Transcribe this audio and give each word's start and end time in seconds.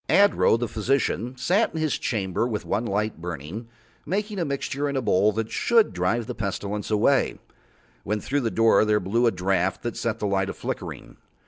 Adro, 0.09 0.57
the 0.57 0.67
physician, 0.67 1.37
sat 1.37 1.75
in 1.75 1.79
his 1.79 1.99
chamber 1.99 2.47
with 2.47 2.65
one 2.65 2.85
light 2.87 3.21
burning, 3.21 3.67
making 4.03 4.39
a 4.39 4.45
mixing 4.45 4.87
in 4.87 4.95
a 4.97 5.01
bowl 5.03 5.31
that 5.33 5.51
should 5.51 5.93
drive 5.93 6.25
the 6.25 6.33
Pestilence 6.33 6.89
away, 6.89 7.37
when 8.03 8.19
through 8.19 8.41
his 8.41 8.49
door 8.53 8.83
there 8.83 8.99
blew 8.99 9.27
a 9.27 9.31
draught 9.31 9.83
that 9.83 9.95
set 9.95 10.17
the 10.17 10.25
light 10.25 10.49
a 10.49 10.53
flickering. 10.53 11.17